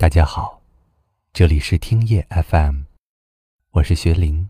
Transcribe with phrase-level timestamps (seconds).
[0.00, 0.62] 大家好，
[1.30, 2.84] 这里是听夜 FM，
[3.72, 4.48] 我是学林，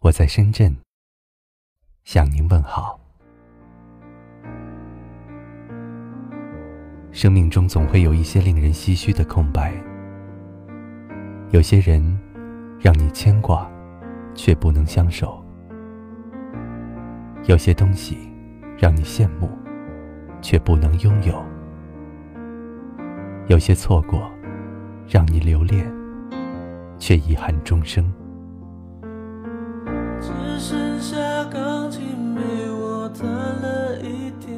[0.00, 0.76] 我在深圳
[2.04, 3.00] 向您问好。
[7.10, 9.72] 生命中总会有一些令人唏嘘的空白，
[11.50, 12.02] 有些人
[12.78, 13.66] 让你牵挂，
[14.34, 15.42] 却不能相守；
[17.46, 18.30] 有些东西
[18.76, 19.48] 让你羡慕，
[20.42, 21.34] 却不能拥有；
[23.48, 24.30] 有些错过。
[25.08, 25.90] 让你留恋，
[26.98, 28.04] 却遗憾终生。
[30.20, 32.02] 只剩下钢琴
[32.34, 34.56] 陪我弹了一天，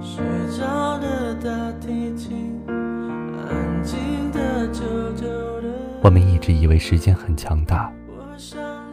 [0.00, 0.24] 睡
[0.58, 3.98] 着的大提琴，安静
[4.32, 4.82] 的久
[5.14, 5.26] 久
[5.60, 5.68] 的。
[6.02, 7.92] 我们一直以为时间很强大，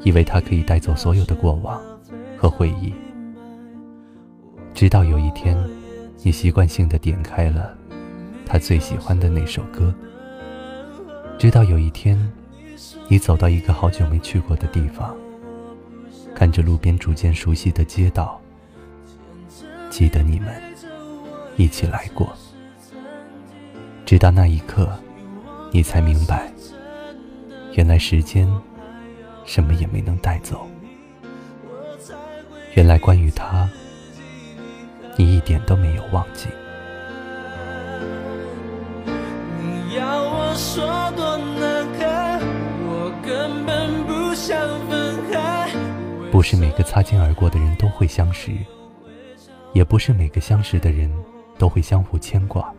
[0.03, 1.81] 以为它可以带走所有的过往
[2.38, 2.94] 和回忆，
[4.73, 5.58] 直到有一天，
[6.22, 7.73] 你习惯性的点开了
[8.45, 9.94] 他最喜欢的那首歌。
[11.39, 12.20] 直到有一天，
[13.07, 15.16] 你走到一个好久没去过的地方，
[16.36, 18.41] 看着路边逐渐熟悉的街道，
[19.89, 20.61] 记得你们
[21.55, 22.30] 一起来过。
[24.05, 24.91] 直到那一刻，
[25.72, 26.52] 你才明白，
[27.71, 28.45] 原来时间
[29.45, 30.67] 什么也没能带走。
[32.73, 33.69] 原来关于他，
[35.16, 36.49] 你一点都没有忘记。
[39.61, 41.28] 你要我说多。
[46.31, 48.52] 不是每个擦肩而过的人都会相识，
[49.73, 51.11] 也不是每个相识的人
[51.58, 52.71] 都会相互牵挂。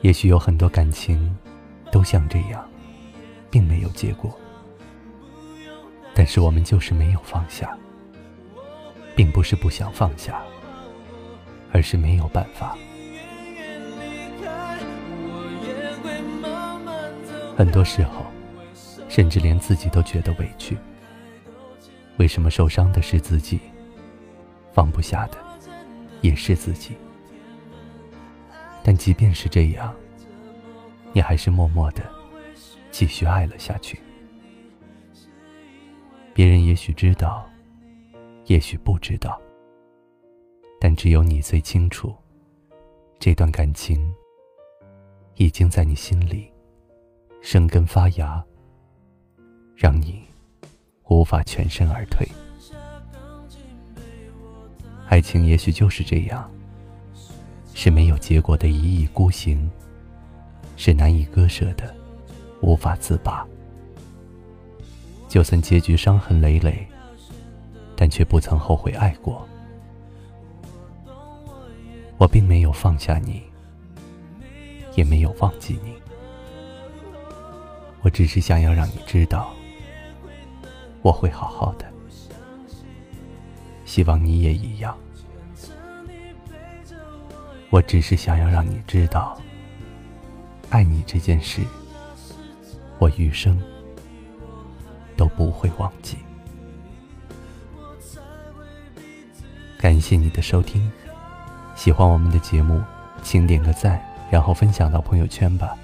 [0.00, 1.34] 也许有很多感情
[1.92, 2.68] 都像这样，
[3.50, 4.36] 并没有结果，
[6.12, 7.78] 但是我们就是没有放下，
[9.14, 10.42] 并不是不想放下，
[11.72, 12.76] 而是没有办法。
[17.56, 18.26] 很多时候，
[19.08, 20.76] 甚至连自己都觉得委屈。
[22.18, 23.58] 为什么受伤的是自己，
[24.72, 25.38] 放不下的
[26.20, 26.94] 也是自己？
[28.84, 29.94] 但即便是这样，
[31.12, 32.02] 你还是默默的
[32.90, 33.98] 继续爱了下去。
[36.34, 37.48] 别人也许知道，
[38.46, 39.40] 也许不知道，
[40.80, 42.14] 但只有你最清楚，
[43.18, 44.14] 这段感情
[45.36, 46.50] 已经在你心里
[47.40, 48.44] 生根发芽，
[49.76, 50.31] 让你。
[51.08, 52.26] 无法全身而退，
[55.08, 56.50] 爱情也许就是这样，
[57.74, 59.70] 是没有结果的一意孤行，
[60.76, 61.94] 是难以割舍的，
[62.62, 63.46] 无法自拔。
[65.28, 66.86] 就算结局伤痕累累，
[67.94, 69.46] 但却不曾后悔爱过。
[72.16, 73.42] 我并没有放下你，
[74.94, 75.92] 也没有忘记你，
[78.00, 79.52] 我只是想要让你知道。
[81.02, 81.84] 我会好好的，
[83.84, 84.96] 希望你也一样。
[87.70, 89.36] 我只是想要让你知道，
[90.70, 91.62] 爱你这件事，
[92.98, 93.60] 我余生
[95.16, 96.16] 都不会忘记。
[99.78, 100.88] 感谢你的收听，
[101.74, 102.80] 喜欢我们的节目，
[103.22, 105.76] 请点个赞，然后分享到朋友圈吧。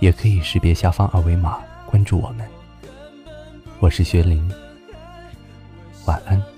[0.00, 2.61] 也可以识别下方二维码关注我们。
[3.82, 4.40] 我是学林，
[6.06, 6.51] 晚安。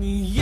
[0.00, 0.39] 你。